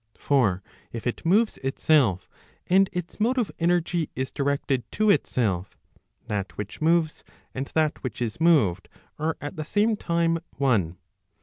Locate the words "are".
9.19-9.37